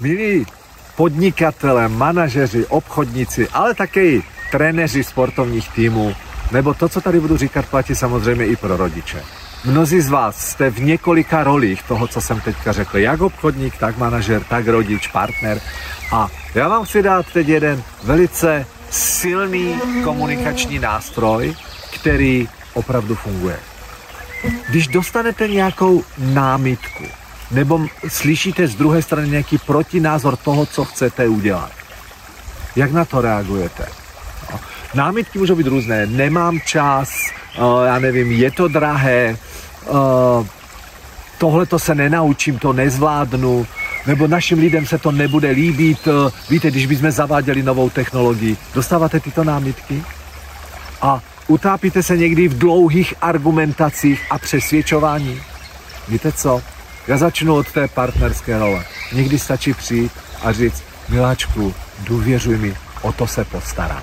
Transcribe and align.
milí 0.00 0.46
podnikatele, 0.96 1.88
manažeři, 1.88 2.66
obchodníci, 2.66 3.48
ale 3.48 3.74
také 3.74 4.04
i 4.04 4.22
trenéři 4.50 5.04
sportovních 5.04 5.68
týmů, 5.68 6.14
nebo 6.52 6.74
to, 6.74 6.88
co 6.88 7.00
tady 7.00 7.20
budu 7.20 7.36
říkat, 7.36 7.66
platí 7.66 7.94
samozřejmě 7.94 8.46
i 8.46 8.56
pro 8.56 8.76
rodiče. 8.76 9.22
Mnozí 9.64 10.00
z 10.00 10.08
vás 10.08 10.48
jste 10.48 10.70
v 10.70 10.80
několika 10.80 11.44
rolích 11.44 11.82
toho, 11.82 12.06
co 12.06 12.20
jsem 12.20 12.40
teďka 12.40 12.72
řekl, 12.72 12.98
jak 12.98 13.20
obchodník, 13.20 13.76
tak 13.76 13.98
manažer, 13.98 14.44
tak 14.44 14.68
rodič, 14.68 15.06
partner. 15.06 15.60
A 16.12 16.28
já 16.54 16.68
vám 16.68 16.84
chci 16.84 17.02
dát 17.02 17.26
teď 17.32 17.48
jeden 17.48 17.82
velice 18.04 18.66
silný 18.90 19.80
komunikační 20.04 20.78
nástroj, 20.78 21.54
který 21.94 22.48
opravdu 22.74 23.14
funguje. 23.14 23.56
Když 24.70 24.88
dostanete 24.88 25.48
nějakou 25.48 26.04
námitku, 26.18 27.04
nebo 27.50 27.86
slyšíte 28.08 28.66
z 28.66 28.74
druhé 28.74 29.02
strany 29.02 29.28
nějaký 29.28 29.58
protinázor 29.58 30.36
toho, 30.36 30.66
co 30.66 30.84
chcete 30.84 31.28
udělat, 31.28 31.70
jak 32.76 32.92
na 32.92 33.04
to 33.04 33.20
reagujete? 33.20 33.86
No, 34.52 34.60
námitky 34.94 35.38
můžou 35.38 35.54
být 35.54 35.66
různé. 35.66 36.06
Nemám 36.06 36.60
čas, 36.60 37.10
eh, 37.54 37.86
já 37.86 37.98
nevím, 37.98 38.32
je 38.32 38.50
to 38.50 38.68
drahé, 38.68 39.36
eh, 39.86 40.46
tohle 41.38 41.66
to 41.66 41.78
se 41.78 41.94
nenaučím, 41.94 42.58
to 42.58 42.72
nezvládnu, 42.72 43.66
nebo 44.06 44.26
našim 44.26 44.58
lidem 44.58 44.86
se 44.86 44.98
to 44.98 45.12
nebude 45.12 45.50
líbit. 45.50 46.08
Eh, 46.08 46.30
víte, 46.50 46.70
když 46.70 46.86
bychom 46.86 47.10
zaváděli 47.10 47.62
novou 47.62 47.90
technologii, 47.90 48.56
dostáváte 48.74 49.20
tyto 49.20 49.44
námitky? 49.44 50.02
A 51.02 51.20
utápíte 51.46 52.02
se 52.02 52.16
někdy 52.16 52.48
v 52.48 52.58
dlouhých 52.58 53.14
argumentacích 53.20 54.26
a 54.30 54.38
přesvědčování? 54.38 55.40
Víte 56.08 56.32
co? 56.32 56.62
Já 57.06 57.16
začnu 57.16 57.54
od 57.54 57.72
té 57.72 57.88
partnerské 57.88 58.58
role. 58.58 58.84
Někdy 59.12 59.38
stačí 59.38 59.74
přijít 59.74 60.12
a 60.42 60.52
říct, 60.52 60.82
miláčku, 61.08 61.74
důvěřuj 62.00 62.58
mi, 62.58 62.76
o 63.02 63.12
to 63.12 63.26
se 63.26 63.44
postarám. 63.44 64.02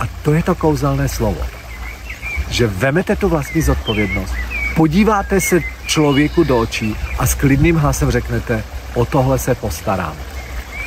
A 0.00 0.02
to 0.22 0.32
je 0.32 0.42
to 0.42 0.54
kouzelné 0.54 1.08
slovo. 1.08 1.46
Že 2.48 2.66
vemete 2.66 3.16
tu 3.16 3.28
vlastní 3.28 3.62
zodpovědnost, 3.62 4.34
podíváte 4.76 5.40
se 5.40 5.60
člověku 5.86 6.44
do 6.44 6.58
očí 6.58 6.96
a 7.18 7.26
s 7.26 7.34
klidným 7.34 7.76
hlasem 7.76 8.10
řeknete, 8.10 8.64
o 8.94 9.04
tohle 9.04 9.38
se 9.38 9.54
postarám. 9.54 10.16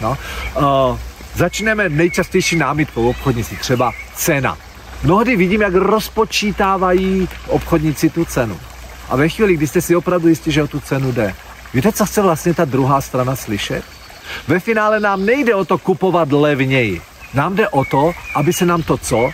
No, 0.01 0.17
uh, 0.55 0.99
začneme 1.35 1.89
nejčastější 1.89 2.55
námitkou 2.55 3.09
obchodníci, 3.09 3.55
třeba 3.55 3.91
cena. 4.15 4.57
Mnohdy 5.03 5.35
vidím, 5.35 5.61
jak 5.61 5.73
rozpočítávají 5.73 7.29
obchodníci 7.47 8.09
tu 8.09 8.25
cenu. 8.25 8.59
A 9.09 9.15
ve 9.15 9.29
chvíli, 9.29 9.53
kdy 9.53 9.67
jste 9.67 9.81
si 9.81 9.95
opravdu 9.95 10.27
jistí, 10.27 10.51
že 10.51 10.63
o 10.63 10.67
tu 10.67 10.79
cenu 10.79 11.11
jde, 11.11 11.35
víte, 11.73 11.91
co 11.91 12.05
chce 12.05 12.21
vlastně 12.21 12.53
ta 12.53 12.65
druhá 12.65 13.01
strana 13.01 13.35
slyšet? 13.35 13.83
Ve 14.47 14.59
finále 14.59 14.99
nám 14.99 15.25
nejde 15.25 15.55
o 15.55 15.65
to 15.65 15.77
kupovat 15.77 16.31
levněji. 16.31 17.01
Nám 17.33 17.55
jde 17.55 17.69
o 17.69 17.85
to, 17.85 18.13
aby 18.35 18.53
se 18.53 18.65
nám 18.65 18.83
to 18.83 18.97
co? 18.97 19.29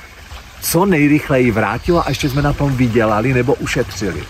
Co 0.62 0.86
nejrychleji 0.86 1.52
vrátilo 1.52 2.06
a 2.06 2.10
ještě 2.10 2.30
jsme 2.30 2.42
na 2.42 2.54
tom 2.54 2.76
vydělali 2.76 3.34
nebo 3.34 3.54
ušetřili. 3.54 4.24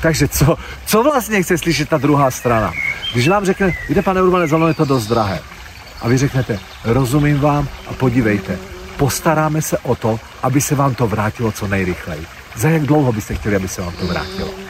Takže 0.00 0.28
co, 0.28 0.56
co 0.86 1.02
vlastně 1.02 1.42
chce 1.42 1.58
slyšet 1.58 1.88
ta 1.88 1.98
druhá 1.98 2.30
strana? 2.30 2.72
Když 3.12 3.28
vám 3.28 3.44
řekne, 3.44 3.74
víte, 3.88 4.02
pane 4.02 4.22
Urbane, 4.22 4.48
za 4.48 4.68
je 4.68 4.74
to 4.74 4.84
dost 4.84 5.06
drahé. 5.06 5.40
A 6.00 6.08
vy 6.08 6.18
řeknete, 6.18 6.58
rozumím 6.84 7.40
vám 7.40 7.68
a 7.90 7.92
podívejte, 7.92 8.58
postaráme 8.96 9.62
se 9.62 9.78
o 9.78 9.94
to, 9.94 10.20
aby 10.42 10.60
se 10.60 10.74
vám 10.74 10.94
to 10.94 11.06
vrátilo 11.06 11.52
co 11.52 11.66
nejrychleji. 11.66 12.26
Za 12.56 12.68
jak 12.68 12.82
dlouho 12.82 13.12
byste 13.12 13.34
chtěli, 13.34 13.56
aby 13.56 13.68
se 13.68 13.82
vám 13.82 13.92
to 13.92 14.06
vrátilo? 14.06 14.67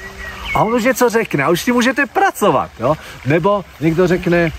A 0.55 0.63
on 0.63 0.75
už 0.75 0.85
něco 0.85 1.09
řekne 1.09 1.45
a 1.45 1.49
už 1.49 1.63
si 1.63 1.73
můžete 1.73 2.07
pracovat, 2.07 2.71
jo? 2.81 2.97
Nebo 3.27 3.65
někdo 3.81 4.07
řekne, 4.07 4.53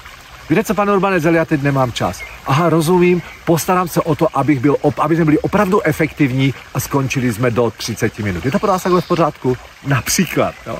Víte 0.50 0.64
co, 0.64 0.74
pane 0.74 0.94
Urbane 0.94 1.20
Zeli, 1.20 1.38
já 1.38 1.46
teď 1.46 1.62
nemám 1.62 1.92
čas. 1.92 2.22
Aha, 2.46 2.70
rozumím, 2.70 3.22
postarám 3.46 3.88
se 3.88 4.02
o 4.02 4.16
to, 4.16 4.38
abych 4.38 4.60
byl, 4.60 4.78
op, 4.82 5.00
aby 5.00 5.16
jsme 5.16 5.26
byli 5.26 5.40
opravdu 5.40 5.82
efektivní 5.82 6.54
a 6.74 6.80
skončili 6.80 7.34
jsme 7.34 7.52
do 7.52 7.74
30 7.78 8.20
minut. 8.20 8.46
Je 8.46 8.52
to 8.52 8.60
pro 8.60 8.68
vás 8.68 8.84
takhle 8.84 9.02
v 9.02 9.08
pořádku? 9.08 9.58
Například, 9.88 10.56
jo. 10.68 10.78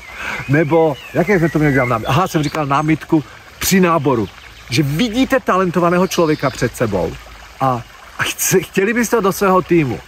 Nebo, 0.48 0.96
jaké 1.14 1.38
jsme 1.38 1.48
to 1.48 1.58
měli 1.58 1.74
dělat? 1.74 2.02
Aha, 2.06 2.28
jsem 2.28 2.42
říkal 2.42 2.66
námitku 2.66 3.24
při 3.58 3.80
náboru. 3.80 4.28
Že 4.70 4.82
vidíte 4.82 5.40
talentovaného 5.40 6.06
člověka 6.06 6.50
před 6.50 6.76
sebou 6.76 7.12
a, 7.60 7.82
a 8.18 8.22
chce, 8.22 8.60
chtěli 8.60 8.94
byste 8.94 9.16
ho 9.16 9.22
do 9.22 9.32
svého 9.32 9.62
týmu. 9.62 10.00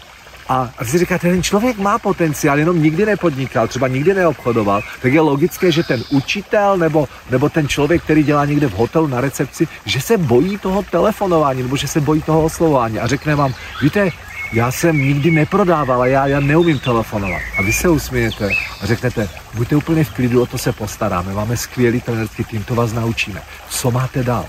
A, 0.53 0.71
a 0.79 0.85
vy 0.85 0.91
si 0.91 0.99
říkáte, 0.99 1.31
ten 1.31 1.43
člověk 1.43 1.79
má 1.79 1.99
potenciál, 1.99 2.59
jenom 2.59 2.83
nikdy 2.83 3.07
nepodnikal, 3.07 3.69
třeba 3.69 3.89
nikdy 3.89 4.15
neobchodoval, 4.15 4.83
tak 5.03 5.13
je 5.13 5.21
logické, 5.21 5.73
že 5.73 5.83
ten 5.83 6.05
učitel 6.11 6.77
nebo, 6.77 7.09
nebo 7.31 7.49
ten 7.49 7.69
člověk, 7.69 8.03
který 8.03 8.23
dělá 8.23 8.45
někde 8.45 8.67
v 8.67 8.73
hotelu 8.73 9.07
na 9.07 9.21
recepci, 9.21 9.69
že 9.85 10.01
se 10.01 10.19
bojí 10.19 10.59
toho 10.59 10.83
telefonování 10.83 11.63
nebo 11.63 11.77
že 11.77 11.89
se 11.89 12.01
bojí 12.01 12.23
toho 12.23 12.45
oslovování 12.45 12.99
a 12.99 13.07
řekne 13.07 13.35
vám, 13.35 13.55
víte, 13.83 14.11
já 14.53 14.71
jsem 14.71 14.99
nikdy 14.99 15.31
neprodával 15.31 16.03
a 16.03 16.07
já, 16.07 16.27
já 16.27 16.41
neumím 16.41 16.79
telefonovat. 16.79 17.43
A 17.59 17.63
vy 17.63 17.73
se 17.73 17.89
usmějete 17.89 18.49
a 18.81 18.87
řeknete, 18.87 19.29
buďte 19.55 19.77
úplně 19.77 20.05
v 20.05 20.11
klidu, 20.11 20.43
o 20.43 20.47
to 20.47 20.59
se 20.59 20.73
postaráme, 20.73 21.33
máme 21.33 21.57
skvělý 21.57 22.01
trenerský 22.01 22.45
tým, 22.45 22.65
to 22.65 22.75
vás 22.75 22.93
naučíme. 22.93 23.43
Co 23.69 23.91
máte 23.91 24.25
dál? 24.25 24.47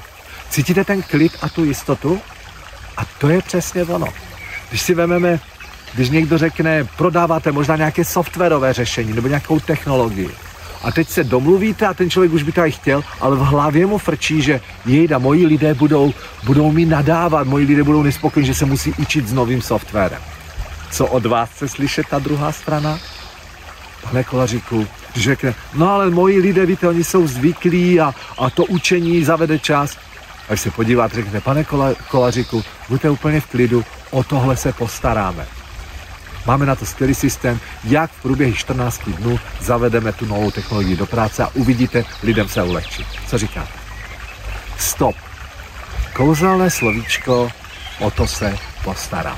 Cítíte 0.49 0.83
ten 0.83 1.01
klid 1.01 1.31
a 1.41 1.49
tu 1.49 1.63
jistotu? 1.63 2.21
A 2.97 3.05
to 3.17 3.29
je 3.29 3.41
přesně 3.41 3.83
ono. 3.83 4.07
Když 4.69 4.81
si 4.81 4.93
vezmeme 4.93 5.39
když 5.95 6.09
někdo 6.09 6.37
řekne, 6.37 6.87
prodáváte 6.97 7.51
možná 7.51 7.75
nějaké 7.75 8.05
softwarové 8.05 8.73
řešení 8.73 9.13
nebo 9.13 9.27
nějakou 9.27 9.59
technologii, 9.59 10.29
a 10.83 10.91
teď 10.91 11.09
se 11.09 11.23
domluvíte 11.23 11.87
a 11.87 11.93
ten 11.93 12.09
člověk 12.09 12.33
už 12.33 12.43
by 12.43 12.51
to 12.51 12.65
i 12.65 12.71
chtěl, 12.71 13.03
ale 13.19 13.35
v 13.35 13.39
hlavě 13.39 13.85
mu 13.85 13.97
frčí, 13.97 14.41
že 14.41 14.61
jejda, 14.85 15.17
moji 15.17 15.45
lidé 15.45 15.73
budou, 15.73 16.13
budou 16.43 16.71
mi 16.71 16.85
nadávat, 16.85 17.47
moji 17.47 17.65
lidé 17.65 17.83
budou 17.83 18.03
nespokojení, 18.03 18.47
že 18.47 18.55
se 18.55 18.65
musí 18.65 18.93
učit 18.99 19.27
s 19.27 19.33
novým 19.33 19.61
softwarem. 19.61 20.21
Co 20.91 21.05
od 21.05 21.25
vás 21.25 21.49
chce 21.49 21.67
slyšet 21.67 22.07
ta 22.09 22.19
druhá 22.19 22.51
strana? 22.51 22.99
Pane 24.01 24.23
Kolaříku, 24.23 24.87
když 25.13 25.23
řekne, 25.23 25.53
no 25.73 25.89
ale 25.89 26.09
moji 26.09 26.39
lidé, 26.39 26.65
víte, 26.65 26.87
oni 26.87 27.03
jsou 27.03 27.27
zvyklí 27.27 27.99
a, 27.99 28.13
a 28.37 28.49
to 28.49 28.65
učení 28.65 29.23
zavede 29.23 29.59
čas. 29.59 29.97
Až 30.49 30.61
se 30.61 30.71
podíváte, 30.71 31.15
řekne, 31.15 31.41
pane 31.41 31.65
Kolaříku, 32.07 32.63
buďte 32.89 33.09
úplně 33.09 33.41
v 33.41 33.45
klidu, 33.45 33.85
o 34.11 34.23
tohle 34.23 34.57
se 34.57 34.73
postaráme. 34.73 35.45
Máme 36.45 36.65
na 36.65 36.75
to 36.75 36.85
skvělý 36.85 37.15
systém, 37.15 37.59
jak 37.83 38.11
v 38.11 38.21
průběhu 38.21 38.53
14 38.53 39.09
dnů 39.09 39.39
zavedeme 39.61 40.13
tu 40.13 40.25
novou 40.25 40.51
technologii 40.51 40.95
do 40.95 41.05
práce 41.05 41.43
a 41.43 41.51
uvidíte, 41.53 42.05
lidem 42.23 42.49
se 42.49 42.63
ulehčí. 42.63 43.05
Co 43.27 43.37
říkáte? 43.37 43.71
Stop. 44.77 45.15
Kouzelné 46.13 46.69
slovíčko, 46.69 47.49
o 47.99 48.11
to 48.11 48.27
se 48.27 48.57
postarám. 48.83 49.37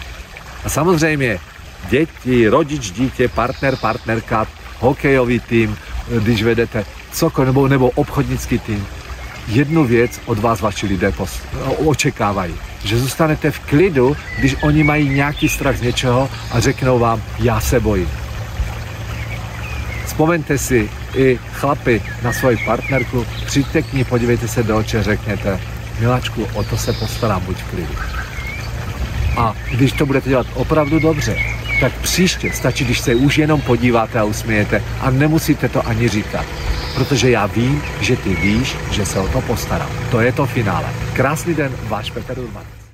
A 0.63 0.69
samozřejmě 0.69 1.39
děti, 1.89 2.47
rodič, 2.47 2.91
dítě, 2.91 3.27
partner, 3.27 3.75
partnerka, 3.75 4.47
hokejový 4.79 5.39
tým, 5.39 5.77
když 6.19 6.43
vedete 6.43 6.85
cokoliv, 7.11 7.47
nebo, 7.47 7.67
nebo 7.67 7.89
obchodnický 7.89 8.59
tým, 8.59 8.87
jednu 9.47 9.85
věc 9.85 10.21
od 10.25 10.39
vás 10.39 10.61
vaši 10.61 10.87
lidé 10.87 11.13
očekávají. 11.85 12.55
Že 12.83 12.97
zůstanete 12.99 13.51
v 13.51 13.59
klidu, 13.59 14.17
když 14.39 14.55
oni 14.61 14.83
mají 14.83 15.09
nějaký 15.09 15.49
strach 15.49 15.77
z 15.77 15.81
něčeho 15.81 16.29
a 16.51 16.59
řeknou 16.59 16.99
vám, 16.99 17.21
já 17.39 17.61
se 17.61 17.79
bojím. 17.79 18.09
Vzpomeňte 20.05 20.57
si 20.57 20.89
i 21.15 21.39
chlapi 21.51 22.01
na 22.23 22.33
svoji 22.33 22.57
partnerku, 22.65 23.25
přijďte 23.45 23.81
k 23.81 23.93
ní, 23.93 24.03
podívejte 24.03 24.47
se 24.47 24.63
do 24.63 24.77
oče, 24.77 25.03
řekněte, 25.03 25.59
miláčku, 25.99 26.47
o 26.53 26.63
to 26.63 26.77
se 26.77 26.93
postarám, 26.93 27.41
buď 27.41 27.57
v 27.57 27.69
klidu. 27.69 27.93
A 29.37 29.53
když 29.71 29.91
to 29.91 30.05
budete 30.05 30.29
dělat 30.29 30.47
opravdu 30.53 30.99
dobře, 30.99 31.37
tak 31.79 31.93
příště 31.93 32.51
stačí, 32.53 32.85
když 32.85 32.99
se 32.99 33.15
už 33.15 33.37
jenom 33.37 33.61
podíváte 33.61 34.19
a 34.19 34.23
usmějete 34.23 34.83
a 35.01 35.09
nemusíte 35.09 35.69
to 35.69 35.87
ani 35.87 36.07
říkat. 36.07 36.45
Protože 36.95 37.31
já 37.31 37.45
vím, 37.45 37.81
že 38.01 38.17
ty 38.17 38.35
víš, 38.35 38.77
že 38.91 39.05
se 39.05 39.19
o 39.19 39.27
to 39.27 39.41
postarám. 39.41 39.89
To 40.11 40.21
je 40.21 40.31
to 40.31 40.45
finále. 40.45 40.89
Krásný 41.13 41.53
den, 41.53 41.71
váš 41.87 42.11
Petr 42.11 42.39
Urban. 42.39 42.84